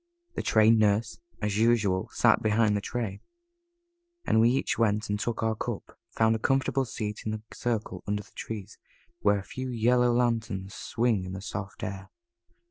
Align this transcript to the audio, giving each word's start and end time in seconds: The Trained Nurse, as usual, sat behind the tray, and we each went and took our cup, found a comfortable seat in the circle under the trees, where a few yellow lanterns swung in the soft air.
The 0.33 0.41
Trained 0.41 0.79
Nurse, 0.79 1.19
as 1.43 1.59
usual, 1.59 2.09
sat 2.11 2.41
behind 2.41 2.75
the 2.75 2.81
tray, 2.81 3.21
and 4.25 4.41
we 4.41 4.49
each 4.49 4.79
went 4.79 5.11
and 5.11 5.19
took 5.19 5.43
our 5.43 5.53
cup, 5.53 5.95
found 6.09 6.35
a 6.35 6.39
comfortable 6.39 6.85
seat 6.85 7.21
in 7.23 7.31
the 7.33 7.43
circle 7.53 8.03
under 8.07 8.23
the 8.23 8.31
trees, 8.31 8.79
where 9.19 9.37
a 9.37 9.43
few 9.43 9.69
yellow 9.69 10.11
lanterns 10.11 10.73
swung 10.73 11.23
in 11.23 11.33
the 11.33 11.39
soft 11.41 11.83
air. 11.83 12.09